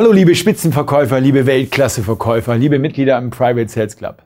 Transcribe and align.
Hallo 0.00 0.12
liebe 0.12 0.34
Spitzenverkäufer, 0.34 1.20
liebe 1.20 1.44
Weltklasseverkäufer, 1.44 2.56
liebe 2.56 2.78
Mitglieder 2.78 3.18
im 3.18 3.28
Private 3.28 3.68
Sales 3.68 3.98
Club. 3.98 4.22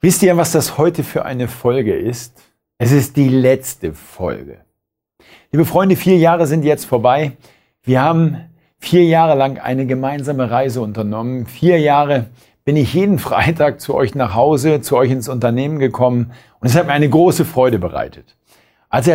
Wisst 0.00 0.22
ihr, 0.22 0.38
was 0.38 0.52
das 0.52 0.78
heute 0.78 1.04
für 1.04 1.26
eine 1.26 1.48
Folge 1.48 1.94
ist? 1.94 2.42
Es 2.78 2.90
ist 2.90 3.18
die 3.18 3.28
letzte 3.28 3.92
Folge. 3.92 4.60
Liebe 5.52 5.66
Freunde, 5.66 5.96
vier 5.96 6.16
Jahre 6.16 6.46
sind 6.46 6.64
jetzt 6.64 6.86
vorbei. 6.86 7.32
Wir 7.82 8.00
haben 8.00 8.38
vier 8.78 9.04
Jahre 9.04 9.36
lang 9.36 9.58
eine 9.58 9.84
gemeinsame 9.84 10.50
Reise 10.50 10.80
unternommen. 10.80 11.44
Vier 11.44 11.78
Jahre 11.78 12.30
bin 12.64 12.76
ich 12.76 12.94
jeden 12.94 13.18
Freitag 13.18 13.82
zu 13.82 13.94
euch 13.94 14.14
nach 14.14 14.34
Hause, 14.34 14.80
zu 14.80 14.96
euch 14.96 15.10
ins 15.10 15.28
Unternehmen 15.28 15.78
gekommen 15.78 16.32
und 16.60 16.68
es 16.68 16.74
hat 16.74 16.86
mir 16.86 16.94
eine 16.94 17.10
große 17.10 17.44
Freude 17.44 17.78
bereitet. 17.78 18.38
Als, 18.88 19.08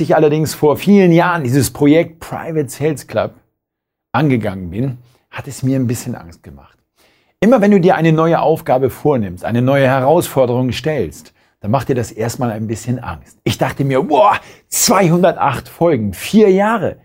ich 0.00 0.16
allerdings 0.16 0.54
vor 0.54 0.78
vielen 0.78 1.12
Jahren 1.12 1.44
dieses 1.44 1.70
Projekt 1.70 2.20
Private 2.20 2.70
Sales 2.70 3.06
Club 3.06 3.34
angegangen 4.12 4.70
bin, 4.70 4.98
hat 5.30 5.46
es 5.46 5.62
mir 5.62 5.78
ein 5.78 5.86
bisschen 5.86 6.14
Angst 6.14 6.42
gemacht. 6.42 6.78
Immer 7.40 7.60
wenn 7.60 7.70
du 7.70 7.80
dir 7.80 7.94
eine 7.94 8.12
neue 8.12 8.40
Aufgabe 8.40 8.90
vornimmst, 8.90 9.44
eine 9.44 9.62
neue 9.62 9.86
Herausforderung 9.86 10.72
stellst, 10.72 11.32
dann 11.60 11.70
macht 11.70 11.88
dir 11.88 11.94
das 11.94 12.10
erstmal 12.10 12.50
ein 12.50 12.66
bisschen 12.66 12.98
Angst. 12.98 13.38
Ich 13.44 13.58
dachte 13.58 13.84
mir, 13.84 14.02
boah, 14.02 14.38
208 14.68 15.68
Folgen, 15.68 16.12
vier 16.12 16.50
Jahre. 16.50 16.96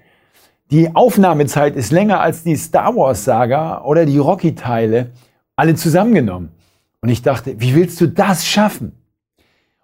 Die 0.72 0.96
Aufnahmezeit 0.96 1.76
ist 1.76 1.92
länger 1.92 2.22
als 2.22 2.44
die 2.44 2.56
Star 2.56 2.96
Wars 2.96 3.24
Saga 3.24 3.84
oder 3.84 4.06
die 4.06 4.18
Rocky 4.18 4.56
Teile, 4.56 5.12
alle 5.56 5.76
zusammengenommen. 5.76 6.52
Und 7.02 7.10
ich 7.10 7.22
dachte, 7.22 7.60
wie 7.62 7.76
willst 7.76 8.02
du 8.02 8.08
das 8.08 8.48
schaffen? 8.48 8.94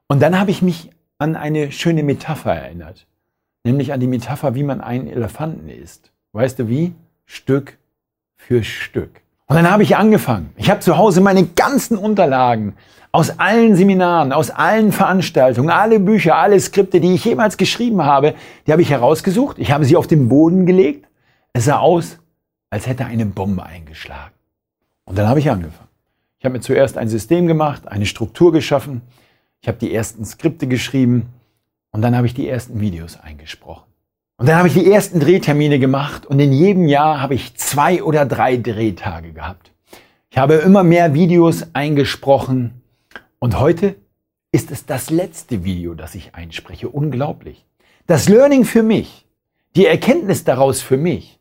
Und 0.08 0.22
dann 0.22 0.40
habe 0.40 0.52
ich 0.52 0.62
mich 0.62 0.90
an 1.18 1.36
eine 1.36 1.72
schöne 1.72 2.02
Metapher 2.02 2.56
erinnert. 2.56 3.06
Nämlich 3.64 3.94
an 3.94 4.00
die 4.00 4.08
Metapher, 4.08 4.56
wie 4.56 4.64
man 4.64 4.82
einen 4.82 5.08
Elefanten 5.08 5.70
isst. 5.70 6.12
Weißt 6.34 6.58
du 6.60 6.68
wie? 6.68 6.96
Stück 7.32 7.78
für 8.36 8.62
Stück. 8.62 9.22
Und 9.48 9.56
dann 9.56 9.72
habe 9.72 9.84
ich 9.84 9.96
angefangen. 9.96 10.52
Ich 10.58 10.70
habe 10.70 10.82
zu 10.82 10.98
Hause 10.98 11.22
meine 11.22 11.46
ganzen 11.46 11.98
Unterlagen 11.98 12.74
aus 13.14 13.40
allen 13.40 13.78
Seminaren, 13.78 14.34
aus 14.34 14.50
allen 14.50 14.92
Veranstaltungen, 14.92 15.70
alle 15.70 16.02
Bücher, 16.02 16.36
alle 16.36 16.60
Skripte, 16.60 17.00
die 17.00 17.14
ich 17.14 17.24
jemals 17.24 17.56
geschrieben 17.56 18.04
habe, 18.04 18.36
die 18.68 18.74
habe 18.74 18.82
ich 18.82 18.90
herausgesucht. 18.90 19.60
Ich 19.60 19.72
habe 19.72 19.86
sie 19.86 19.96
auf 19.96 20.08
den 20.08 20.28
Boden 20.28 20.66
gelegt. 20.66 21.08
Es 21.54 21.66
sah 21.66 21.80
aus, 21.80 22.20
als 22.70 22.86
hätte 22.86 23.06
eine 23.06 23.26
Bombe 23.26 23.66
eingeschlagen. 23.66 24.34
Und 25.06 25.18
dann 25.18 25.30
habe 25.30 25.40
ich 25.40 25.50
angefangen. 25.50 25.90
Ich 26.40 26.44
habe 26.44 26.54
mir 26.54 26.62
zuerst 26.62 26.98
ein 26.98 27.08
System 27.08 27.48
gemacht, 27.48 27.88
eine 27.88 28.08
Struktur 28.08 28.52
geschaffen. 28.52 29.04
Ich 29.62 29.70
habe 29.70 29.78
die 29.78 29.94
ersten 29.94 30.26
Skripte 30.26 30.68
geschrieben 30.68 31.28
und 31.92 32.02
dann 32.02 32.16
habe 32.16 32.28
ich 32.28 32.34
die 32.34 32.50
ersten 32.50 32.82
Videos 32.82 33.18
eingesprochen. 33.18 33.91
Und 34.42 34.48
dann 34.48 34.58
habe 34.58 34.70
ich 34.70 34.74
die 34.74 34.92
ersten 34.92 35.20
Drehtermine 35.20 35.78
gemacht 35.78 36.26
und 36.26 36.40
in 36.40 36.52
jedem 36.52 36.88
Jahr 36.88 37.22
habe 37.22 37.36
ich 37.36 37.56
zwei 37.58 38.02
oder 38.02 38.26
drei 38.26 38.58
Drehtage 38.58 39.34
gehabt. 39.34 39.72
Ich 40.32 40.40
habe 40.40 40.56
immer 40.56 40.82
mehr 40.82 41.14
Videos 41.14 41.68
eingesprochen 41.74 42.82
und 43.38 43.60
heute 43.60 43.98
ist 44.52 44.72
es 44.72 44.88
das 44.88 45.12
letzte 45.12 45.64
Video, 45.64 45.94
das 45.94 46.16
ich 46.16 46.34
einspreche. 46.34 46.90
Unglaublich. 46.90 47.68
Das 48.08 48.30
Learning 48.30 48.66
für 48.66 48.82
mich, 48.82 49.28
die 49.76 49.86
Erkenntnis 49.86 50.44
daraus 50.44 50.82
für 50.82 50.98
mich. 50.98 51.40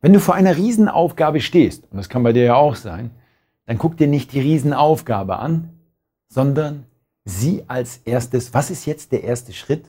Wenn 0.00 0.12
du 0.12 0.18
vor 0.18 0.34
einer 0.34 0.56
Riesenaufgabe 0.56 1.40
stehst, 1.40 1.84
und 1.92 1.98
das 1.98 2.08
kann 2.08 2.24
bei 2.24 2.32
dir 2.32 2.42
ja 2.42 2.54
auch 2.56 2.74
sein, 2.74 3.12
dann 3.66 3.78
guck 3.78 3.96
dir 3.96 4.08
nicht 4.08 4.32
die 4.32 4.40
Riesenaufgabe 4.40 5.38
an, 5.38 5.68
sondern 6.28 6.84
sieh 7.24 7.62
als 7.68 7.98
erstes, 7.98 8.52
was 8.52 8.72
ist 8.72 8.86
jetzt 8.86 9.12
der 9.12 9.22
erste 9.22 9.52
Schritt, 9.52 9.84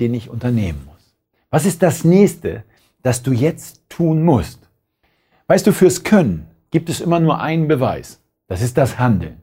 den 0.00 0.12
ich 0.12 0.28
unternehmen 0.28 0.82
muss. 0.84 0.93
Was 1.54 1.66
ist 1.66 1.84
das 1.84 2.02
nächste, 2.02 2.64
das 3.04 3.22
du 3.22 3.30
jetzt 3.30 3.88
tun 3.88 4.24
musst? 4.24 4.68
Weißt 5.46 5.64
du, 5.64 5.70
fürs 5.70 6.02
Können 6.02 6.48
gibt 6.72 6.88
es 6.88 7.00
immer 7.00 7.20
nur 7.20 7.40
einen 7.40 7.68
Beweis. 7.68 8.20
Das 8.48 8.60
ist 8.60 8.76
das 8.76 8.98
Handeln. 8.98 9.40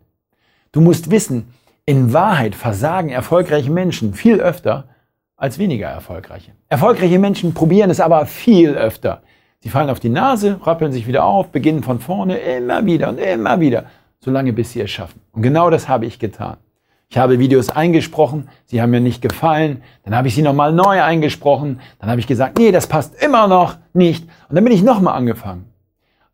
Du 0.73 0.81
musst 0.81 1.09
wissen, 1.09 1.53
in 1.85 2.11
Wahrheit 2.11 2.53
versagen 2.53 3.07
erfolgreiche 3.07 3.71
Menschen 3.71 4.13
viel 4.13 4.41
öfter 4.41 4.89
als 5.37 5.57
weniger 5.57 5.87
erfolgreiche. 5.87 6.51
Erfolgreiche 6.67 7.17
Menschen 7.17 7.53
probieren 7.53 7.89
es 7.89 8.01
aber 8.01 8.25
viel 8.25 8.71
öfter. 8.71 9.23
Sie 9.61 9.69
fallen 9.69 9.89
auf 9.89 10.01
die 10.01 10.09
Nase, 10.09 10.59
rappeln 10.63 10.91
sich 10.91 11.07
wieder 11.07 11.23
auf, 11.23 11.47
beginnen 11.53 11.81
von 11.81 12.01
vorne 12.01 12.39
immer 12.39 12.85
wieder 12.85 13.07
und 13.07 13.19
immer 13.19 13.61
wieder, 13.61 13.85
solange 14.19 14.51
bis 14.51 14.73
sie 14.73 14.81
es 14.81 14.91
schaffen. 14.91 15.21
Und 15.31 15.43
genau 15.43 15.69
das 15.69 15.87
habe 15.87 16.07
ich 16.07 16.19
getan. 16.19 16.57
Ich 17.11 17.17
habe 17.17 17.39
Videos 17.39 17.67
eingesprochen, 17.67 18.47
sie 18.67 18.81
haben 18.81 18.91
mir 18.91 19.01
nicht 19.01 19.21
gefallen, 19.21 19.83
dann 20.05 20.15
habe 20.15 20.29
ich 20.29 20.35
sie 20.35 20.41
nochmal 20.41 20.71
neu 20.71 21.03
eingesprochen, 21.03 21.81
dann 21.99 22.09
habe 22.09 22.21
ich 22.21 22.25
gesagt, 22.25 22.57
nee, 22.57 22.71
das 22.71 22.87
passt 22.87 23.21
immer 23.21 23.49
noch 23.49 23.75
nicht. 23.91 24.23
Und 24.47 24.55
dann 24.55 24.63
bin 24.63 24.71
ich 24.71 24.81
nochmal 24.81 25.17
angefangen. 25.17 25.65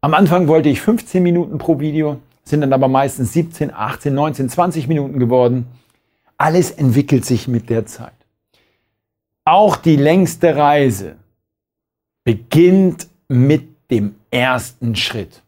Am 0.02 0.14
Anfang 0.14 0.48
wollte 0.48 0.70
ich 0.70 0.80
15 0.80 1.24
Minuten 1.24 1.58
pro 1.58 1.80
Video, 1.80 2.20
sind 2.44 2.62
dann 2.62 2.74
aber 2.74 2.88
meistens 2.88 3.34
17, 3.34 3.74
18, 3.74 4.14
19, 4.14 4.50
20 4.50 4.88
Minuten 4.88 5.18
geworden. 5.18 5.66
Alles 6.38 6.70
entwickelt 6.70 7.26
sich 7.26 7.48
mit 7.48 7.72
der 7.72 7.88
Zeit. 7.88 8.14
Auch 9.46 9.78
die 9.78 9.96
längste 9.96 10.56
Reise 10.58 11.16
beginnt 12.24 13.08
mit 13.28 13.90
dem 13.90 14.14
ersten 14.30 14.96
Schritt. 14.96 15.42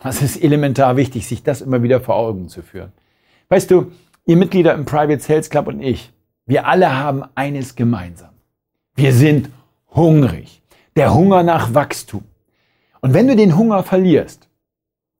Das 0.00 0.22
ist 0.22 0.40
elementar 0.40 0.96
wichtig, 0.96 1.26
sich 1.26 1.42
das 1.42 1.60
immer 1.60 1.82
wieder 1.82 2.00
vor 2.00 2.14
Augen 2.14 2.48
zu 2.48 2.62
führen. 2.62 2.92
Weißt 3.48 3.70
du, 3.70 3.92
Ihr 4.28 4.36
Mitglieder 4.36 4.74
im 4.74 4.84
Private 4.84 5.20
Sales 5.20 5.50
Club 5.50 5.68
und 5.68 5.80
ich, 5.80 6.12
wir 6.46 6.66
alle 6.66 6.96
haben 6.96 7.22
eines 7.36 7.76
gemeinsam. 7.76 8.30
Wir 8.96 9.12
sind 9.12 9.50
hungrig. 9.94 10.62
Der 10.96 11.14
Hunger 11.14 11.44
nach 11.44 11.74
Wachstum. 11.74 12.24
Und 13.00 13.14
wenn 13.14 13.28
du 13.28 13.36
den 13.36 13.56
Hunger 13.56 13.84
verlierst, 13.84 14.48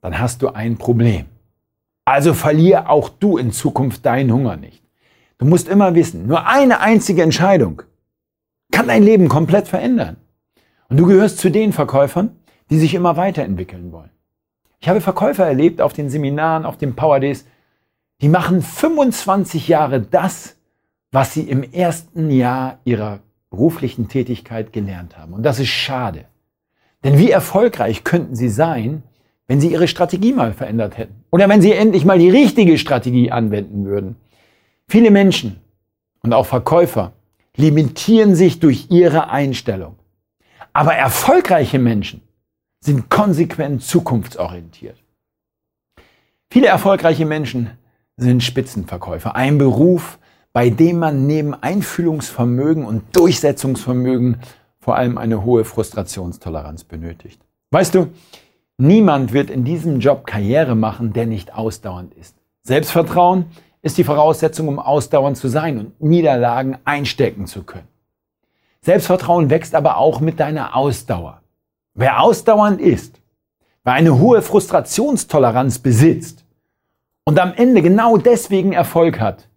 dann 0.01 0.19
hast 0.19 0.43
du 0.43 0.49
ein 0.49 0.77
Problem. 0.77 1.27
Also 2.05 2.35
verlier 2.35 2.91
auch 2.91 3.09
du 3.09 3.39
in 3.39 3.53
Zukunft 3.53 4.05
deinen 4.05 4.33
Hunger 4.33 4.57
nicht. 4.57 4.83
Du 5.39 5.47
musst 5.47 5.69
immer 5.69 5.95
wissen, 5.95 6.27
nur 6.27 6.49
eine 6.49 6.81
einzige 6.81 7.23
Entscheidung 7.23 7.83
kann 8.73 8.89
dein 8.89 9.05
Leben 9.05 9.29
komplett 9.29 9.69
verändern. 9.69 10.17
Und 10.89 10.97
du 10.97 11.07
gehörst 11.07 11.39
zu 11.39 11.49
den 11.49 11.73
Verkäufern, 11.73 12.37
die 12.71 12.79
sich 12.79 12.95
immer 12.95 13.17
weiterentwickeln 13.17 13.93
wollen. 13.93 14.11
Ich 14.81 14.89
habe 14.89 15.01
Verkäufer 15.01 15.47
erlebt 15.47 15.81
auf 15.81 15.93
den 15.93 16.11
Seminaren, 16.11 16.65
auf 16.65 16.77
den 16.77 16.97
Power 16.97 17.21
Days, 17.21 17.45
die 18.21 18.29
machen 18.29 18.63
25 18.63 19.69
Jahre 19.69 20.01
das, 20.01 20.57
was 21.13 21.35
sie 21.35 21.43
im 21.43 21.63
ersten 21.63 22.31
Jahr 22.31 22.79
ihrer 22.85 23.21
beruflichen 23.51 24.09
Tätigkeit 24.09 24.73
gelernt 24.73 25.17
haben. 25.17 25.33
Und 25.33 25.43
das 25.43 25.59
ist 25.59 25.69
schade. 25.69 26.25
Denn 27.05 27.19
wie 27.19 27.31
erfolgreich 27.31 28.05
könnten 28.05 28.35
sie 28.35 28.49
sein, 28.49 29.03
wenn 29.47 29.61
sie 29.61 29.71
ihre 29.71 29.89
Strategie 29.89 30.33
mal 30.33 30.53
verändert 30.53 30.99
hätten? 30.99 31.25
Oder 31.31 31.49
wenn 31.49 31.63
sie 31.63 31.73
endlich 31.73 32.05
mal 32.05 32.19
die 32.19 32.31
richtige 32.31 32.79
Strategie 32.79 33.31
anwenden 33.31 33.85
würden? 33.85 34.17
Viele 34.89 35.11
Menschen 35.11 35.61
und 36.23 36.33
auch 36.33 36.47
Verkäufer 36.47 37.13
limitieren 37.57 38.35
sich 38.35 38.61
durch 38.61 38.91
ihre 38.91 39.31
Einstellung. 39.31 39.97
Aber 40.73 40.95
erfolgreiche 40.95 41.79
Menschen 41.79 42.23
sind 42.81 43.09
konsequent 43.09 43.83
zukunftsorientiert. 43.83 45.03
Viele 46.51 46.69
erfolgreiche 46.69 47.25
Menschen 47.25 47.71
sind 48.17 48.43
Spitzenverkäufer. 48.43 49.37
Ein 49.37 49.59
Beruf, 49.59 50.19
bei 50.53 50.71
dem 50.71 50.99
man 50.99 51.27
neben 51.27 51.55
Einfühlungsvermögen 51.55 52.85
und 52.85 53.15
Durchsetzungsvermögen 53.15 54.39
vor 54.79 54.97
allem 54.97 55.19
eine 55.19 55.45
hohe 55.45 55.65
Frustrationstoleranz 55.65 56.85
benötigt. 56.85 57.41
Weißt 57.71 57.95
du, 57.95 58.09
niemand 58.79 59.33
wird 59.33 59.51
in 59.51 59.65
diesem 59.65 60.01
Job 60.01 60.27
Karriere 60.27 60.75
machen, 60.75 61.13
der 61.13 61.27
nicht 61.27 61.53
ausdauernd 61.53 62.15
ist. 62.15 62.37
Selbstvertrauen 62.63 63.47
ist 63.83 63.99
die 63.99 64.05
Voraussetzung, 64.05 64.69
um 64.69 64.79
ausdauernd 64.79 65.37
zu 65.37 65.49
sein 65.49 65.79
und 65.79 66.01
Niederlagen 66.01 66.79
einstecken 66.85 67.47
zu 67.47 67.65
können. 67.65 67.89
Selbstvertrauen 68.81 69.51
wächst 69.51 69.75
aber 69.75 69.99
auch 69.99 70.21
mit 70.21 70.41
deiner 70.41 70.75
Ausdauer. 70.75 71.43
Wer 71.93 72.23
ausdauernd 72.23 72.81
ist, 72.81 73.21
wer 73.85 73.93
eine 73.93 74.19
hohe 74.19 74.41
Frustrationstoleranz 74.41 75.81
besitzt, 75.81 76.46
und 77.27 77.39
am 77.41 77.53
Ende 77.55 77.83
genau 77.83 78.17
deswegen 78.17 78.73
Erfolg 78.73 79.21
hat, 79.21 79.49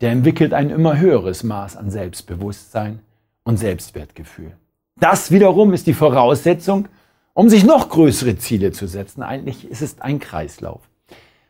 der 0.00 0.12
entwickelt 0.12 0.54
ein 0.54 0.70
immer 0.70 0.98
höheres 0.98 1.42
Maß 1.42 1.76
an 1.76 1.90
Selbstbewusstsein 1.90 3.00
und 3.42 3.58
Selbstwertgefühl. 3.58 4.56
Das 4.98 5.30
wiederum 5.30 5.72
ist 5.72 5.86
die 5.86 5.92
Voraussetzung, 5.92 6.88
um 7.34 7.48
sich 7.48 7.64
noch 7.64 7.88
größere 7.88 8.38
Ziele 8.38 8.70
zu 8.72 8.86
setzen. 8.86 9.22
Eigentlich 9.22 9.68
ist 9.68 9.82
es 9.82 10.00
ein 10.00 10.20
Kreislauf. 10.20 10.82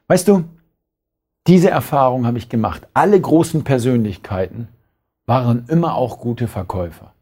Weißt 0.09 0.27
du, 0.29 0.45
diese 1.47 1.71
Erfahrung 1.71 2.27
habe 2.27 2.39
ich 2.39 2.49
gemacht. 2.49 2.89
Alle 2.95 3.21
großen 3.21 3.62
Persönlichkeiten 3.62 4.69
waren 5.27 5.67
immer 5.69 5.95
auch 5.95 6.19
gute 6.21 6.49
Verkäufer. 6.49 7.12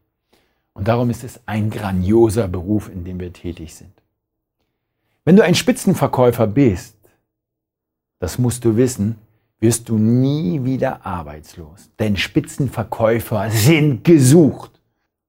Und 0.75 0.87
darum 0.87 1.11
ist 1.11 1.25
es 1.25 1.41
ein 1.47 1.71
grandioser 1.71 2.47
Beruf, 2.47 2.89
in 2.89 3.05
dem 3.05 3.19
wir 3.19 3.33
tätig 3.33 3.75
sind. 3.75 3.93
Wenn 5.25 5.35
du 5.35 5.43
ein 5.43 5.57
Spitzenverkäufer 5.57 6.47
bist, 6.47 6.98
das 8.19 8.39
musst 8.39 8.65
du 8.65 8.77
wissen, 8.77 9.17
wirst 9.61 9.89
du 9.89 9.99
nie 9.99 10.65
wieder 10.65 11.05
arbeitslos. 11.05 11.91
Denn 11.99 12.17
Spitzenverkäufer 12.17 13.51
sind 13.51 14.05
gesucht. 14.05 14.73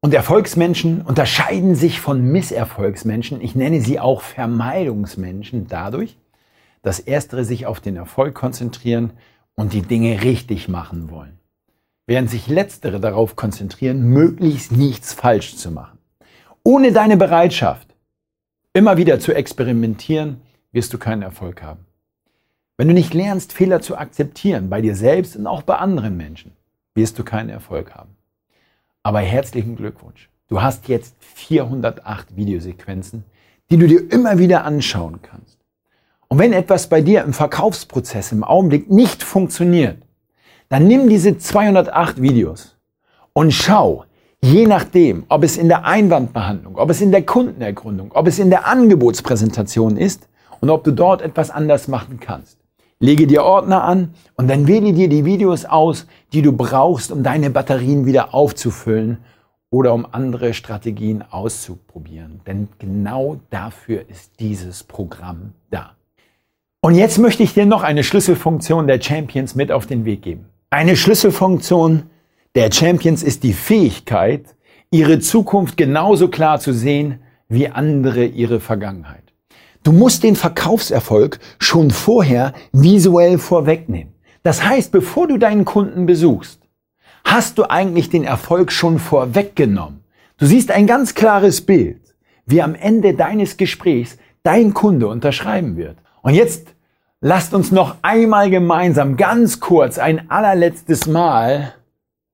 Und 0.02 0.14
Erfolgsmenschen 0.14 1.02
unterscheiden 1.02 1.76
sich 1.76 2.00
von 2.00 2.22
Misserfolgsmenschen. 2.32 3.42
Ich 3.42 3.56
nenne 3.56 3.82
sie 3.82 4.00
auch 4.00 4.22
Vermeidungsmenschen 4.22 5.68
dadurch, 5.68 6.18
dass 6.82 7.00
erstere 7.00 7.44
sich 7.44 7.66
auf 7.66 7.82
den 7.82 7.98
Erfolg 7.98 8.34
konzentrieren 8.34 9.12
und 9.56 9.74
die 9.74 9.82
Dinge 9.82 10.24
richtig 10.24 10.70
machen 10.70 11.10
wollen, 11.10 11.38
während 12.08 12.30
sich 12.30 12.48
letztere 12.48 13.02
darauf 13.02 13.36
konzentrieren, 13.36 14.04
möglichst 14.04 14.72
nichts 14.72 15.14
falsch 15.14 15.58
zu 15.58 15.70
machen. 15.70 15.98
Ohne 16.64 16.94
deine 16.94 17.18
Bereitschaft, 17.18 17.94
immer 18.72 18.96
wieder 18.96 19.20
zu 19.20 19.34
experimentieren, 19.34 20.40
wirst 20.72 20.94
du 20.94 20.98
keinen 20.98 21.24
Erfolg 21.24 21.62
haben. 21.62 21.89
Wenn 22.80 22.88
du 22.88 22.94
nicht 22.94 23.14
lernst, 23.14 23.52
Fehler 23.52 23.82
zu 23.82 23.98
akzeptieren, 23.98 24.70
bei 24.70 24.80
dir 24.80 24.96
selbst 24.96 25.36
und 25.36 25.48
auch 25.48 25.64
bei 25.64 25.76
anderen 25.76 26.16
Menschen, 26.16 26.54
wirst 26.96 27.20
du 27.20 27.26
keinen 27.26 27.50
Erfolg 27.50 27.94
haben. 27.94 28.16
Aber 29.04 29.20
herzlichen 29.20 29.76
Glückwunsch. 29.76 30.30
Du 30.48 30.62
hast 30.62 30.88
jetzt 30.88 31.14
408 31.20 32.38
Videosequenzen, 32.38 33.26
die 33.70 33.76
du 33.76 33.86
dir 33.86 34.10
immer 34.10 34.38
wieder 34.38 34.64
anschauen 34.64 35.20
kannst. 35.22 35.60
Und 36.30 36.40
wenn 36.40 36.54
etwas 36.54 36.88
bei 36.88 37.02
dir 37.02 37.26
im 37.26 37.34
Verkaufsprozess 37.34 38.32
im 38.32 38.46
Augenblick 38.46 38.90
nicht 38.90 39.24
funktioniert, 39.24 39.98
dann 40.70 40.88
nimm 40.88 41.10
diese 41.10 41.38
208 41.38 42.22
Videos 42.22 42.78
und 43.34 43.52
schau, 43.52 44.06
je 44.42 44.66
nachdem, 44.66 45.26
ob 45.28 45.44
es 45.44 45.58
in 45.58 45.68
der 45.68 45.84
Einwandbehandlung, 45.84 46.78
ob 46.78 46.90
es 46.90 47.02
in 47.02 47.12
der 47.12 47.26
Kundenergründung, 47.26 48.14
ob 48.14 48.26
es 48.26 48.40
in 48.40 48.50
der 48.50 48.68
Angebotspräsentation 48.68 49.98
ist 49.98 50.30
und 50.62 50.70
ob 50.70 50.86
du 50.86 50.92
dort 50.92 51.22
etwas 51.22 51.52
anders 51.52 51.90
machen 51.90 52.22
kannst. 52.22 52.59
Lege 53.02 53.28
dir 53.28 53.44
Ordner 53.44 53.86
an 53.86 54.14
und 54.36 54.50
dann 54.50 54.68
wähle 54.68 54.92
dir 54.92 55.08
die 55.08 55.24
Videos 55.24 55.64
aus, 55.64 56.06
die 56.34 56.42
du 56.42 56.52
brauchst, 56.52 57.14
um 57.14 57.24
deine 57.24 57.50
Batterien 57.50 58.06
wieder 58.06 58.34
aufzufüllen 58.34 59.20
oder 59.70 59.94
um 59.94 60.06
andere 60.12 60.54
Strategien 60.54 61.24
auszuprobieren. 61.30 62.42
Denn 62.46 62.68
genau 62.78 63.38
dafür 63.52 64.10
ist 64.10 64.42
dieses 64.42 64.84
Programm 64.84 65.54
da. 65.70 65.92
Und 66.82 66.96
jetzt 66.96 67.20
möchte 67.20 67.42
ich 67.44 67.54
dir 67.54 67.66
noch 67.66 67.84
eine 67.84 68.04
Schlüsselfunktion 68.04 68.88
der 68.88 69.02
Champions 69.02 69.56
mit 69.56 69.72
auf 69.72 69.86
den 69.86 70.04
Weg 70.04 70.22
geben. 70.22 70.46
Eine 70.70 70.98
Schlüsselfunktion 70.98 72.04
der 72.56 72.70
Champions 72.70 73.24
ist 73.24 73.44
die 73.44 73.54
Fähigkeit, 73.54 74.56
ihre 74.92 75.20
Zukunft 75.20 75.78
genauso 75.78 76.28
klar 76.28 76.60
zu 76.60 76.74
sehen 76.74 77.22
wie 77.48 77.70
andere 77.70 78.26
ihre 78.26 78.60
Vergangenheit. 78.60 79.29
Du 79.84 79.92
musst 79.92 80.24
den 80.24 80.36
Verkaufserfolg 80.36 81.40
schon 81.60 81.92
vorher 81.92 82.54
visuell 82.72 83.38
vorwegnehmen. 83.38 84.14
Das 84.44 84.64
heißt, 84.64 84.92
bevor 84.92 85.28
du 85.28 85.38
deinen 85.38 85.66
Kunden 85.66 86.06
besuchst, 86.06 86.62
hast 87.24 87.58
du 87.58 87.70
eigentlich 87.70 88.10
den 88.10 88.24
Erfolg 88.24 88.72
schon 88.72 89.00
vorweggenommen. 89.00 90.04
Du 90.38 90.46
siehst 90.46 90.72
ein 90.72 90.88
ganz 90.88 91.16
klares 91.16 91.62
Bild, 91.62 92.02
wie 92.46 92.62
am 92.62 92.76
Ende 92.76 93.14
deines 93.14 93.58
Gesprächs 93.58 94.18
dein 94.44 94.74
Kunde 94.74 95.08
unterschreiben 95.08 95.78
wird. 95.78 95.98
Und 96.22 96.34
jetzt 96.34 96.74
lasst 97.22 97.54
uns 97.54 97.72
noch 97.72 97.98
einmal 98.02 98.50
gemeinsam 98.50 99.18
ganz 99.18 99.60
kurz 99.60 99.98
ein 99.98 100.30
allerletztes 100.30 101.08
Mal 101.08 101.74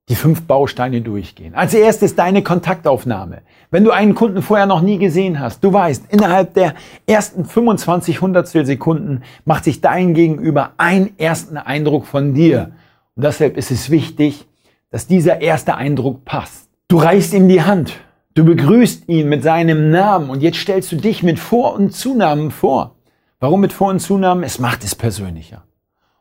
die 0.09 0.15
fünf 0.15 0.43
Bausteine 0.43 1.01
durchgehen. 1.01 1.55
Als 1.55 1.73
erstes 1.73 2.15
deine 2.15 2.43
Kontaktaufnahme. 2.43 3.41
Wenn 3.71 3.83
du 3.83 3.91
einen 3.91 4.13
Kunden 4.13 4.43
vorher 4.43 4.67
noch 4.67 4.81
nie 4.81 4.99
gesehen 4.99 5.39
hast, 5.39 5.63
du 5.63 5.73
weißt, 5.73 6.05
innerhalb 6.09 6.53
der 6.53 6.75
ersten 7.07 7.43
25 7.43 8.21
Hundertstel 8.21 8.65
Sekunden 8.65 9.23
macht 9.45 9.63
sich 9.63 9.81
dein 9.81 10.13
Gegenüber 10.13 10.73
einen 10.77 11.17
ersten 11.17 11.57
Eindruck 11.57 12.05
von 12.05 12.35
dir. 12.35 12.73
Und 13.15 13.23
deshalb 13.23 13.57
ist 13.57 13.71
es 13.71 13.89
wichtig, 13.89 14.45
dass 14.91 15.07
dieser 15.07 15.41
erste 15.41 15.75
Eindruck 15.75 16.23
passt. 16.23 16.69
Du 16.87 16.97
reichst 16.97 17.33
ihm 17.33 17.47
die 17.47 17.63
Hand. 17.63 17.93
Du 18.35 18.45
begrüßt 18.45 19.09
ihn 19.09 19.27
mit 19.27 19.41
seinem 19.41 19.89
Namen 19.89 20.29
und 20.29 20.43
jetzt 20.43 20.57
stellst 20.57 20.91
du 20.91 20.97
dich 20.97 21.23
mit 21.23 21.39
Vor- 21.39 21.73
und 21.73 21.95
Zunamen 21.95 22.51
vor. 22.51 22.95
Warum 23.39 23.61
mit 23.61 23.73
Vor- 23.73 23.89
und 23.89 23.99
Zunamen? 23.99 24.43
Es 24.43 24.59
macht 24.59 24.83
es 24.83 24.93
persönlicher. 24.93 25.63